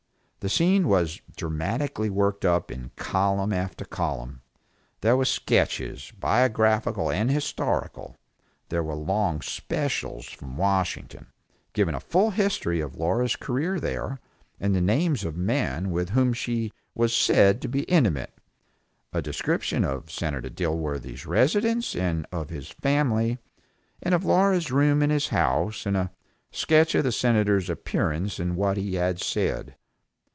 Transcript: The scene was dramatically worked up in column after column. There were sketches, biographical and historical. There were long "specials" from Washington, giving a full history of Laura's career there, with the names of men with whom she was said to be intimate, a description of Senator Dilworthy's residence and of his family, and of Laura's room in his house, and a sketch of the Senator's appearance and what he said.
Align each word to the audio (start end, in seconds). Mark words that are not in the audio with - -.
The 0.43 0.49
scene 0.49 0.87
was 0.87 1.21
dramatically 1.37 2.09
worked 2.09 2.45
up 2.45 2.71
in 2.71 2.89
column 2.95 3.53
after 3.53 3.85
column. 3.85 4.41
There 5.01 5.15
were 5.15 5.23
sketches, 5.25 6.11
biographical 6.19 7.11
and 7.11 7.29
historical. 7.29 8.15
There 8.69 8.81
were 8.81 8.95
long 8.95 9.41
"specials" 9.41 10.25
from 10.25 10.57
Washington, 10.57 11.27
giving 11.73 11.93
a 11.93 11.99
full 11.99 12.31
history 12.31 12.79
of 12.81 12.95
Laura's 12.95 13.35
career 13.35 13.79
there, 13.79 14.19
with 14.59 14.73
the 14.73 14.81
names 14.81 15.23
of 15.23 15.37
men 15.37 15.91
with 15.91 16.09
whom 16.09 16.33
she 16.33 16.73
was 16.95 17.13
said 17.15 17.61
to 17.61 17.67
be 17.67 17.83
intimate, 17.83 18.33
a 19.13 19.21
description 19.21 19.83
of 19.83 20.09
Senator 20.09 20.49
Dilworthy's 20.49 21.27
residence 21.27 21.95
and 21.95 22.25
of 22.31 22.49
his 22.49 22.69
family, 22.71 23.37
and 24.01 24.15
of 24.15 24.25
Laura's 24.25 24.71
room 24.71 25.03
in 25.03 25.11
his 25.11 25.27
house, 25.27 25.85
and 25.85 25.95
a 25.95 26.09
sketch 26.49 26.95
of 26.95 27.03
the 27.03 27.11
Senator's 27.11 27.69
appearance 27.69 28.39
and 28.39 28.55
what 28.55 28.75
he 28.77 28.95
said. 29.17 29.75